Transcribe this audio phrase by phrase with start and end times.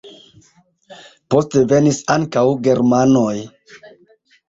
[1.35, 3.39] Poste venis ankaŭ germanoj.